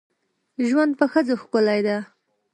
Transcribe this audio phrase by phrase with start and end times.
[0.67, 1.97] ژوند په ښځو ښکلی ده.